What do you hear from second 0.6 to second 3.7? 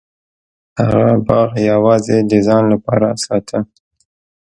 هغه باغ یوازې د ځان لپاره ساته.